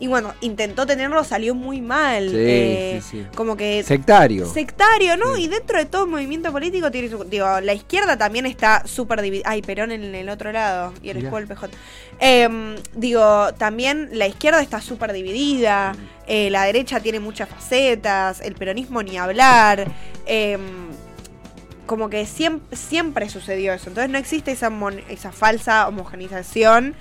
y 0.00 0.06
bueno, 0.08 0.34
intentó 0.40 0.86
tenerlo, 0.86 1.22
salió 1.24 1.54
muy 1.54 1.80
mal. 1.80 2.28
Sí, 2.30 2.36
eh, 2.38 3.00
sí, 3.02 3.18
sí. 3.22 3.26
Como 3.34 3.56
que 3.56 3.82
sectario 3.84 4.46
sectario, 4.46 5.16
¿no? 5.16 5.36
Y 5.36 5.48
dentro 5.48 5.78
de 5.78 5.84
todo 5.84 6.06
movimiento 6.06 6.50
político 6.52 6.90
tiene 6.90 7.08
su. 7.08 7.22
Digo, 7.24 7.60
la 7.60 7.72
izquierda 7.74 8.16
también 8.16 8.46
está 8.46 8.82
súper 8.86 9.22
dividida. 9.22 9.48
Ay, 9.50 9.62
Perón 9.62 9.92
en 9.92 10.14
el 10.14 10.28
otro 10.28 10.50
lado 10.52 10.92
y 11.02 11.10
el 11.10 11.18
escudo 11.18 11.36
del 11.36 11.46
PJ. 11.48 11.68
Em, 12.20 12.76
digo, 12.94 13.52
también 13.54 14.08
la 14.12 14.26
izquierda 14.26 14.60
está 14.62 14.80
súper 14.80 15.12
dividida. 15.12 15.94
Eh, 16.26 16.50
la 16.50 16.64
derecha 16.64 17.00
tiene 17.00 17.20
muchas 17.20 17.48
facetas. 17.48 18.40
El 18.40 18.54
peronismo 18.54 19.02
ni 19.02 19.16
hablar. 19.18 19.86
em, 20.26 20.60
como 21.86 22.08
que 22.08 22.24
siempre, 22.24 22.76
siempre 22.76 23.28
sucedió 23.28 23.74
eso. 23.74 23.88
Entonces 23.90 24.10
no 24.10 24.16
existe 24.16 24.50
esa, 24.52 24.70
mon- 24.70 25.02
esa 25.10 25.32
falsa 25.32 25.86
homogenización. 25.86 26.94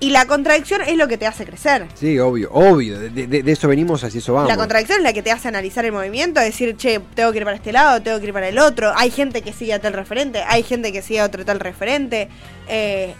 Y 0.00 0.10
la 0.10 0.26
contradicción 0.26 0.82
es 0.82 0.96
lo 0.96 1.08
que 1.08 1.16
te 1.16 1.26
hace 1.26 1.46
crecer. 1.46 1.86
sí 1.94 2.18
obvio 2.18 2.50
obvio 2.52 2.98
de, 2.98 3.10
de- 3.10 3.42
de 3.42 3.52
eso 3.52 3.68
venimos 3.68 4.04
así 4.04 4.18
eso 4.18 4.34
vamos 4.34 4.48
La 4.48 4.56
contradicción 4.56 4.98
es 4.98 5.04
la 5.04 5.12
que 5.12 5.22
te 5.22 5.30
hace 5.30 5.48
analizar 5.48 5.84
el 5.84 5.92
movimiento, 5.92 6.40
decir, 6.40 6.76
che, 6.76 7.00
tengo 7.14 7.32
que 7.32 7.38
ir 7.38 7.44
para 7.44 7.56
este 7.56 7.72
lado, 7.72 8.02
tengo 8.02 8.18
que 8.20 8.26
ir 8.26 8.32
para 8.32 8.48
el 8.48 8.58
otro. 8.58 8.92
Hay 8.96 9.10
gente 9.10 9.40
que 9.42 9.52
sigue 9.52 9.72
a 9.72 9.80
tal 9.80 9.92
referente, 9.94 10.42
hay 10.46 10.62
gente 10.62 10.92
que 10.92 11.00
sigue 11.00 11.20
a 11.20 11.24
otro 11.24 11.44
tal 11.44 11.60
referente. 11.60 12.28
Eh, 12.68 13.14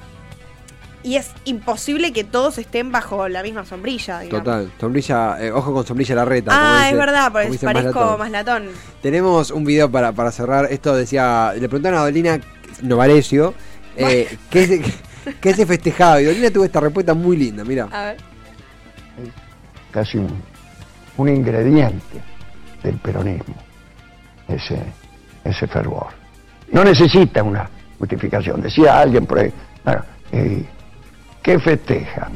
y 1.02 1.16
es 1.16 1.28
imposible 1.44 2.12
que 2.14 2.24
todos 2.24 2.56
estén 2.58 2.90
bajo 2.90 3.28
la 3.28 3.42
misma 3.42 3.66
sombrilla. 3.66 4.20
Digamos. 4.20 4.42
Total, 4.44 4.72
sombrilla, 4.80 5.36
eh, 5.38 5.52
ojo 5.52 5.72
con 5.74 5.86
sombrilla 5.86 6.14
la 6.14 6.24
reta. 6.24 6.50
Ah, 6.52 6.76
dice- 6.78 6.90
es 6.92 6.96
verdad, 6.98 7.30
porque 7.32 7.58
parezco 7.58 8.16
más 8.18 8.30
latón. 8.30 8.68
Tenemos 9.02 9.50
un 9.50 9.64
video 9.64 9.90
para, 9.90 10.12
para 10.12 10.32
cerrar. 10.32 10.68
Esto 10.72 10.94
decía, 10.96 11.52
le 11.54 11.68
preguntaron 11.68 11.98
a 12.00 12.02
Dolina 12.04 12.40
Novarecio 12.82 13.52
eh, 13.96 14.36
¿qué, 14.50 14.82
qué 15.40 15.54
se 15.54 15.66
festejaba. 15.66 16.20
Y 16.20 16.24
Dolina 16.24 16.50
tuvo 16.50 16.64
esta 16.64 16.80
respuesta 16.80 17.14
muy 17.14 17.36
linda, 17.36 17.64
mira. 17.64 17.88
A 17.90 18.04
ver. 18.04 18.16
casi 19.90 20.18
un, 20.18 20.28
un 21.16 21.28
ingrediente 21.28 22.22
del 22.82 22.96
peronismo, 22.98 23.54
ese, 24.48 24.78
ese 25.44 25.66
fervor. 25.66 26.08
No 26.72 26.84
necesita 26.84 27.42
una 27.42 27.68
justificación. 27.98 28.60
Decía 28.60 28.98
alguien 28.98 29.26
por 29.26 29.38
ahí, 29.38 29.52
bueno, 29.84 30.02
eh, 30.32 30.64
¿qué 31.42 31.58
festeja? 31.58 32.28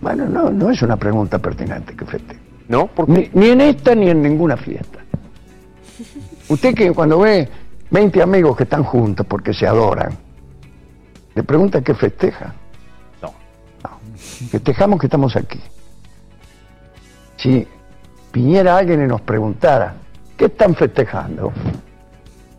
Bueno, 0.00 0.26
no, 0.26 0.50
no 0.50 0.70
es 0.70 0.82
una 0.82 0.96
pregunta 0.96 1.38
pertinente 1.38 1.94
que 1.94 2.04
festeja. 2.04 2.40
¿No? 2.68 2.90
Ni, 3.08 3.28
ni 3.34 3.50
en 3.50 3.60
esta 3.60 3.94
ni 3.94 4.08
en 4.08 4.22
ninguna 4.22 4.56
fiesta. 4.56 4.98
Usted 6.48 6.74
que 6.74 6.92
cuando 6.92 7.18
ve 7.18 7.48
20 7.90 8.22
amigos 8.22 8.56
que 8.56 8.62
están 8.64 8.84
juntos 8.84 9.26
porque 9.26 9.52
se 9.52 9.66
adoran, 9.66 10.16
le 11.34 11.42
pregunta 11.42 11.80
qué 11.82 11.94
festeja. 11.94 12.54
No. 13.22 13.34
No. 13.84 13.98
Festejamos 14.50 15.00
que 15.00 15.06
estamos 15.06 15.34
aquí. 15.36 15.60
Si 17.36 17.66
viniera 18.32 18.76
alguien 18.76 19.02
y 19.04 19.06
nos 19.06 19.20
preguntara, 19.20 19.94
¿qué 20.36 20.46
están 20.46 20.74
festejando? 20.74 21.52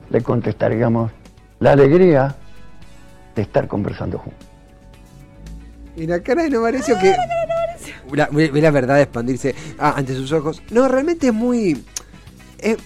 Le 0.10 0.22
contestaríamos, 0.22 1.12
la 1.60 1.72
alegría 1.72 2.36
de 3.36 3.42
estar 3.42 3.68
conversando 3.68 4.18
juntos. 4.20 4.48
Y 5.96 6.08
la 6.08 6.22
cara 6.22 6.44
de 6.44 6.50
Novarecio 6.50 6.98
que. 7.00 7.16
La- 8.12 8.28
ve 8.32 8.50
ve 8.52 8.62
la 8.62 8.72
verdad 8.72 9.02
expandirse 9.02 9.56
ah, 9.80 9.94
ante 9.98 10.14
sus 10.16 10.32
ojos. 10.32 10.62
No, 10.72 10.88
realmente 10.88 11.28
es 11.28 11.34
muy. 11.34 11.84
es- 12.60 12.78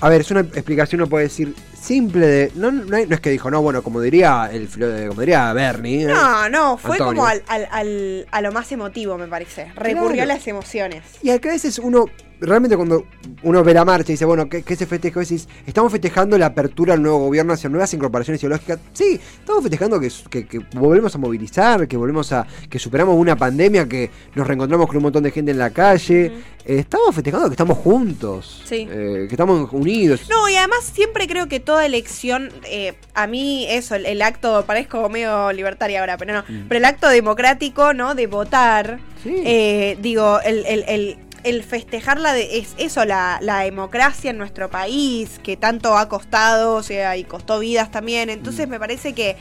a 0.00 0.08
ver, 0.08 0.22
es 0.22 0.30
una 0.30 0.40
explicación, 0.40 1.00
uno 1.00 1.08
puede 1.10 1.24
decir, 1.24 1.54
simple 1.82 2.26
de. 2.26 2.52
No, 2.54 2.70
no, 2.70 2.96
hay- 2.96 3.06
no 3.06 3.14
es 3.14 3.20
que 3.20 3.30
dijo, 3.30 3.50
no, 3.50 3.60
bueno, 3.60 3.82
como 3.82 4.00
diría 4.00 4.48
el 4.52 4.68
filo- 4.68 5.08
como 5.08 5.20
diría 5.20 5.52
Bernie. 5.52 6.04
¿eh? 6.04 6.06
No, 6.06 6.48
no, 6.48 6.76
fue 6.78 6.92
Antonio. 6.92 7.14
como 7.14 7.26
al, 7.26 7.42
al- 7.48 7.68
al- 7.70 8.26
a 8.30 8.40
lo 8.40 8.52
más 8.52 8.70
emotivo, 8.72 9.18
me 9.18 9.26
parece. 9.26 9.72
Recurrió 9.74 10.12
Claro. 10.14 10.22
a 10.22 10.34
las 10.36 10.46
emociones. 10.46 11.02
Y 11.22 11.30
a 11.30 11.38
veces 11.38 11.78
uno, 11.78 12.06
realmente 12.42 12.76
cuando 12.76 13.04
uno 13.42 13.64
ve 13.64 13.72
la 13.74 13.84
marcha 13.84 14.12
y 14.12 14.14
dice, 14.14 14.24
bueno, 14.24 14.48
¿qué, 14.48 14.62
qué 14.62 14.76
se 14.76 14.86
festeja? 14.86 15.20
Decís, 15.20 15.48
estamos 15.66 15.90
festejando 15.90 16.36
la 16.38 16.46
apertura 16.46 16.94
al 16.94 17.02
nuevo 17.02 17.18
gobierno 17.18 17.52
hacia 17.52 17.70
nuevas 17.70 17.92
incorporaciones 17.94 18.40
ideológicas. 18.42 18.78
Sí, 18.92 19.18
estamos 19.40 19.62
festejando 19.62 19.98
que, 20.00 20.10
que- 20.30 20.46
que 20.46 20.58
volvemos 20.74 21.14
a 21.14 21.18
movilizar, 21.18 21.88
que 21.88 21.96
volvemos 21.96 22.32
a, 22.32 22.46
que 22.68 22.78
superamos 22.78 23.16
una 23.16 23.36
pandemia, 23.36 23.88
que 23.88 24.10
nos 24.34 24.46
reencontramos 24.46 24.86
con 24.86 24.96
un 24.98 25.02
montón 25.04 25.22
de 25.22 25.30
gente 25.30 25.50
en 25.52 25.58
la 25.58 25.70
calle. 25.70 26.26
Eh, 26.64 26.78
estamos 26.78 27.14
festejando 27.14 27.48
que 27.48 27.54
estamos 27.54 27.78
juntos, 27.78 28.62
Sí. 28.66 28.86
eh, 28.90 29.26
que 29.28 29.34
estamos 29.34 29.68
unidos. 29.72 30.28
No, 30.30 30.48
y 30.48 30.56
además 30.56 30.84
siempre 30.92 31.26
creo 31.26 31.48
que 31.48 31.58
toda 31.60 31.84
elección, 31.86 32.50
eh, 32.64 32.94
a 33.14 33.26
mí 33.26 33.66
eso, 33.68 33.94
el, 33.96 34.06
el 34.06 34.22
acto, 34.22 34.64
parezco 34.66 35.08
medio 35.08 35.52
libertaria 35.52 36.00
ahora, 36.00 36.16
pero 36.18 36.34
no, 36.34 36.44
pero 36.68 36.78
el 36.78 36.84
acto 36.84 37.08
democrático, 37.08 37.94
¿no? 37.94 38.14
De 38.14 38.26
votar, 38.26 39.00
Sí. 39.22 39.96
digo, 40.00 40.40
el, 40.44 40.64
el, 40.66 40.84
el, 40.88 41.16
el 41.44 41.62
festejarla 41.62 42.32
de, 42.32 42.58
es 42.58 42.74
eso, 42.78 43.04
la, 43.04 43.38
la 43.40 43.60
democracia 43.60 44.30
en 44.30 44.38
nuestro 44.38 44.70
país, 44.70 45.40
que 45.42 45.56
tanto 45.56 45.96
ha 45.96 46.08
costado, 46.08 46.74
o 46.74 46.82
sea, 46.82 47.16
y 47.16 47.24
costó 47.24 47.58
vidas 47.58 47.90
también, 47.90 48.30
entonces 48.30 48.68
me 48.68 48.78
parece 48.78 49.12
que 49.12 49.36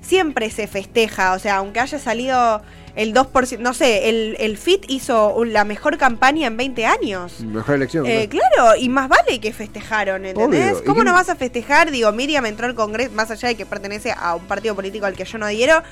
siempre 0.00 0.50
se 0.50 0.66
festeja, 0.66 1.32
o 1.32 1.38
sea, 1.38 1.56
aunque 1.56 1.80
haya 1.80 1.98
salido 1.98 2.62
el 2.96 3.12
2%, 3.12 3.58
no 3.58 3.74
sé, 3.74 4.08
el, 4.08 4.36
el 4.38 4.56
FIT 4.56 4.84
hizo 4.88 5.44
la 5.44 5.64
mejor 5.64 5.98
campaña 5.98 6.46
en 6.46 6.56
20 6.56 6.86
años. 6.86 7.40
Mejor 7.40 7.74
elección. 7.74 8.06
Eh, 8.06 8.28
claro, 8.28 8.76
y 8.78 8.88
más 8.88 9.08
vale 9.08 9.40
que 9.40 9.52
festejaron, 9.52 10.24
¿entendés? 10.24 10.72
Obvio. 10.72 10.82
¿Y 10.82 10.86
¿Cómo 10.86 11.02
no 11.02 11.12
vas 11.12 11.28
a 11.28 11.34
festejar? 11.34 11.90
Digo, 11.90 12.12
Miriam 12.12 12.46
entró 12.46 12.66
al 12.66 12.74
Congreso, 12.74 13.12
más 13.12 13.30
allá 13.30 13.48
de 13.48 13.56
que 13.56 13.66
pertenece 13.66 14.14
a 14.16 14.36
un 14.36 14.44
partido 14.44 14.76
político 14.76 15.06
al 15.06 15.14
que 15.14 15.24
yo 15.24 15.38
no 15.38 15.46
adhiero, 15.46 15.82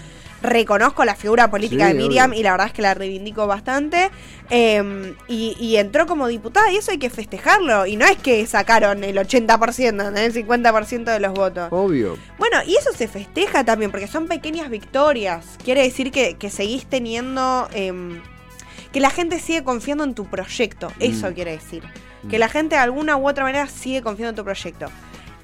reconozco 0.43 1.05
la 1.05 1.15
figura 1.15 1.51
política 1.51 1.87
Sí, 1.89 1.93
de 1.93 1.99
Miriam 1.99 2.31
obvio. 2.31 2.41
y 2.41 2.43
la 2.43 2.51
verdad 2.53 2.67
es 2.67 2.73
que 2.73 2.83
la 2.83 2.95
reivindico 2.95 3.47
bastante. 3.47 4.11
eh, 4.51 5.15
y, 5.29 5.57
y 5.59 5.77
entró 5.77 6.07
como 6.07 6.27
diputada 6.29 6.71
y 6.71 6.77
eso 6.77 6.91
hay 6.91 6.99
que 6.99 7.09
festejarlo. 7.11 7.87
Y 7.87 7.97
no 7.97 8.05
es 8.05 8.17
que 8.19 8.45
sacaron 8.47 9.03
el 9.05 9.17
80%, 9.17 9.93
¿no? 10.13 10.19
el 10.19 10.33
50% 10.35 11.05
de 11.05 11.21
los 11.21 11.33
votos. 11.33 11.69
Obvio. 11.71 12.19
Bueno, 12.39 12.59
y 12.67 12.77
eso 12.77 12.91
se 12.93 13.09
festeja 13.09 13.65
también, 13.65 13.91
porque 13.91 14.07
son 14.09 14.27
pequeñas 14.27 14.69
victorias. 14.69 15.47
Quiere 15.65 15.83
decir 15.83 16.11
que, 16.11 16.35
que 16.35 16.51
seguís 16.51 16.85
teniendo. 16.87 17.69
em, 17.73 18.21
que 18.93 19.01
la 19.01 19.09
gente 19.09 19.41
sigue 19.41 19.65
confiando 19.65 20.05
en 20.05 20.15
tu 20.15 20.27
proyecto. 20.27 20.93
Eso 21.01 21.31
Mm. 21.31 21.33
quiere 21.35 21.53
decir. 21.53 21.83
Que 22.29 22.39
la 22.39 22.49
gente 22.49 22.75
de 22.77 22.83
alguna 22.83 23.17
u 23.17 23.27
otra 23.27 23.43
manera 23.43 23.67
sigue 23.67 24.03
confiando 24.03 24.31
en 24.31 24.37
tu 24.37 24.45
proyecto. 24.45 24.87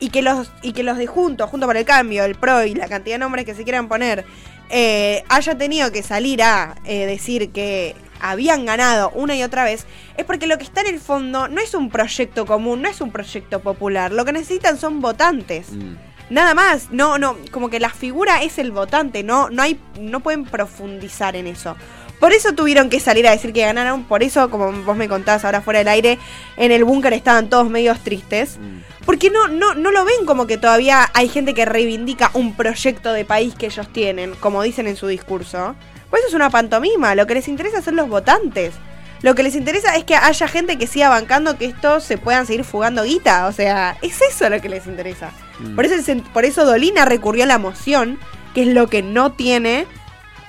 Y 0.00 0.10
que 0.10 0.20
los, 0.22 0.52
y 0.62 0.72
que 0.74 0.82
los 0.82 0.98
de 0.98 1.06
Juntos, 1.06 1.48
Junto 1.50 1.66
por 1.66 1.76
el 1.78 1.84
Cambio, 1.86 2.24
el 2.24 2.34
PRO 2.34 2.64
y 2.64 2.74
la 2.74 2.86
cantidad 2.88 3.14
de 3.14 3.20
nombres 3.20 3.46
que 3.46 3.54
se 3.54 3.64
quieran 3.64 3.88
poner, 3.88 4.24
eh, 4.70 5.24
haya 5.28 5.56
tenido 5.56 5.90
que 5.92 6.02
salir 6.02 6.42
a 6.42 6.76
eh, 6.84 7.06
decir 7.06 7.50
que 7.50 7.94
habían 8.20 8.66
ganado 8.66 9.10
una 9.10 9.36
y 9.36 9.42
otra 9.42 9.64
vez, 9.64 9.86
es 10.16 10.24
porque 10.24 10.46
lo 10.46 10.58
que 10.58 10.64
está 10.64 10.80
en 10.80 10.88
el 10.88 11.00
fondo 11.00 11.48
no 11.48 11.60
es 11.60 11.74
un 11.74 11.90
proyecto 11.90 12.46
común, 12.46 12.82
no 12.82 12.88
es 12.88 13.00
un 13.00 13.10
proyecto 13.10 13.60
popular. 13.60 14.12
Lo 14.12 14.24
que 14.24 14.32
necesitan 14.32 14.78
son 14.78 15.00
votantes. 15.00 15.72
Mm. 15.72 15.96
Nada 16.30 16.52
más, 16.52 16.90
no, 16.90 17.16
no, 17.16 17.36
como 17.50 17.70
que 17.70 17.80
la 17.80 17.88
figura 17.88 18.42
es 18.42 18.58
el 18.58 18.70
votante, 18.70 19.22
no, 19.22 19.48
no 19.48 19.62
hay, 19.62 19.80
no 19.98 20.20
pueden 20.20 20.44
profundizar 20.44 21.36
en 21.36 21.46
eso. 21.46 21.74
Por 22.18 22.32
eso 22.32 22.52
tuvieron 22.52 22.90
que 22.90 23.00
salir 23.00 23.26
a 23.28 23.30
decir 23.30 23.52
que 23.52 23.60
ganaron, 23.60 24.04
por 24.04 24.22
eso, 24.22 24.50
como 24.50 24.72
vos 24.72 24.96
me 24.96 25.08
contás 25.08 25.44
ahora 25.44 25.60
fuera 25.60 25.78
del 25.78 25.88
aire, 25.88 26.18
en 26.56 26.72
el 26.72 26.84
búnker 26.84 27.12
estaban 27.12 27.48
todos 27.48 27.70
medios 27.70 28.00
tristes. 28.00 28.58
Porque 29.04 29.30
no, 29.30 29.48
no, 29.48 29.74
no 29.74 29.90
lo 29.90 30.04
ven 30.04 30.26
como 30.26 30.46
que 30.46 30.58
todavía 30.58 31.10
hay 31.14 31.28
gente 31.28 31.54
que 31.54 31.64
reivindica 31.64 32.30
un 32.34 32.54
proyecto 32.54 33.12
de 33.12 33.24
país 33.24 33.54
que 33.54 33.66
ellos 33.66 33.88
tienen, 33.92 34.34
como 34.34 34.62
dicen 34.62 34.86
en 34.86 34.96
su 34.96 35.06
discurso. 35.06 35.76
Pues 36.10 36.20
eso 36.20 36.28
es 36.28 36.34
una 36.34 36.50
pantomima, 36.50 37.14
lo 37.14 37.26
que 37.26 37.34
les 37.34 37.48
interesa 37.48 37.82
son 37.82 37.96
los 37.96 38.08
votantes. 38.08 38.74
Lo 39.22 39.34
que 39.34 39.42
les 39.42 39.56
interesa 39.56 39.96
es 39.96 40.04
que 40.04 40.14
haya 40.14 40.46
gente 40.46 40.78
que 40.78 40.86
siga 40.86 41.08
bancando 41.08 41.58
que 41.58 41.66
estos 41.66 42.04
se 42.04 42.18
puedan 42.18 42.46
seguir 42.46 42.64
fugando 42.64 43.02
guita. 43.02 43.46
O 43.46 43.52
sea, 43.52 43.96
es 44.00 44.20
eso 44.22 44.48
lo 44.48 44.60
que 44.60 44.68
les 44.68 44.86
interesa. 44.86 45.30
Por, 45.74 45.86
eso, 45.86 46.12
por 46.32 46.44
eso 46.44 46.64
Dolina 46.64 47.04
recurrió 47.04 47.44
a 47.44 47.46
la 47.48 47.58
moción, 47.58 48.18
que 48.54 48.62
es 48.62 48.68
lo 48.68 48.88
que 48.88 49.02
no 49.02 49.32
tiene 49.32 49.86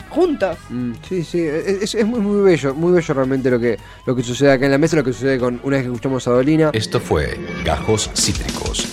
juntos. 0.10 0.58
Mm, 0.70 0.92
sí, 1.08 1.24
sí, 1.24 1.42
es, 1.42 1.96
es 1.96 2.06
muy, 2.06 2.20
muy 2.20 2.42
bello, 2.42 2.74
muy 2.74 2.92
bello 2.92 3.14
realmente 3.14 3.50
lo 3.50 3.60
que, 3.60 3.78
lo 4.06 4.16
que 4.16 4.24
sucede 4.24 4.52
acá 4.52 4.66
en 4.66 4.72
la 4.72 4.78
mesa, 4.78 4.96
lo 4.96 5.04
que 5.04 5.14
sucede 5.14 5.40
con 5.40 5.60
una 5.64 5.78
vez 5.78 5.86
que 5.86 5.92
escuchamos 5.92 6.28
a 6.28 6.32
Dolina. 6.32 6.72
Esto 6.74 7.00
fue 7.00 7.40
Gajos 7.64 8.10
Cítricos. 8.16 8.88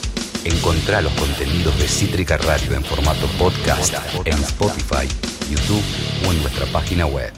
Encontrá 0.45 1.01
los 1.01 1.13
contenidos 1.15 1.77
de 1.79 1.89
Cítrica 1.89 2.37
Radio 2.37 2.75
en 2.75 2.85
formato 2.85 3.27
podcast 3.39 3.95
en 4.25 4.35
Spotify, 4.35 5.09
YouTube 5.51 5.83
o 6.27 6.33
en 6.33 6.41
nuestra 6.43 6.67
página 6.67 7.07
web. 7.07 7.33